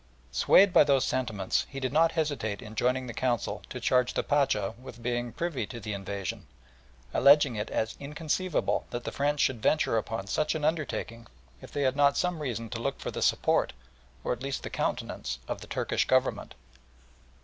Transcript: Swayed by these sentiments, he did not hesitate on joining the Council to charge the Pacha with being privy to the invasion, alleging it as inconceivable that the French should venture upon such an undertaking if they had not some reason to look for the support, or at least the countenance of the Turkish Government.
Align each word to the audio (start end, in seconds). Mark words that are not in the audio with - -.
Swayed 0.31 0.73
by 0.73 0.83
these 0.83 1.03
sentiments, 1.03 1.67
he 1.69 1.79
did 1.79 1.93
not 1.93 2.13
hesitate 2.13 2.63
on 2.63 2.73
joining 2.73 3.05
the 3.05 3.13
Council 3.13 3.61
to 3.69 3.79
charge 3.79 4.15
the 4.15 4.23
Pacha 4.23 4.73
with 4.81 5.03
being 5.03 5.31
privy 5.31 5.67
to 5.67 5.79
the 5.79 5.93
invasion, 5.93 6.47
alleging 7.13 7.55
it 7.55 7.69
as 7.69 7.97
inconceivable 7.99 8.87
that 8.89 9.03
the 9.03 9.11
French 9.11 9.41
should 9.41 9.61
venture 9.61 9.99
upon 9.99 10.25
such 10.25 10.55
an 10.55 10.65
undertaking 10.65 11.27
if 11.61 11.71
they 11.71 11.83
had 11.83 11.95
not 11.95 12.17
some 12.17 12.41
reason 12.41 12.67
to 12.71 12.81
look 12.81 12.99
for 12.99 13.11
the 13.11 13.21
support, 13.21 13.73
or 14.23 14.33
at 14.33 14.41
least 14.41 14.63
the 14.63 14.71
countenance 14.71 15.37
of 15.47 15.61
the 15.61 15.67
Turkish 15.67 16.05
Government. 16.05 16.55